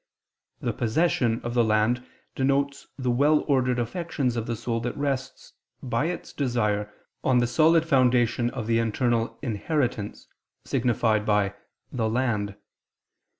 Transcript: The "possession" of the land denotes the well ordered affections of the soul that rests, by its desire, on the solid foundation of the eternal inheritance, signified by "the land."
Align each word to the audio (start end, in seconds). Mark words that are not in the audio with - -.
The 0.61 0.73
"possession" 0.73 1.39
of 1.43 1.53
the 1.53 1.63
land 1.63 2.03
denotes 2.33 2.87
the 2.97 3.11
well 3.11 3.41
ordered 3.47 3.77
affections 3.77 4.35
of 4.35 4.47
the 4.47 4.55
soul 4.55 4.79
that 4.79 4.97
rests, 4.97 5.53
by 5.83 6.05
its 6.05 6.33
desire, 6.33 6.91
on 7.23 7.37
the 7.37 7.45
solid 7.45 7.87
foundation 7.87 8.49
of 8.49 8.65
the 8.65 8.79
eternal 8.79 9.37
inheritance, 9.43 10.27
signified 10.65 11.23
by 11.23 11.53
"the 11.91 12.09
land." 12.09 12.55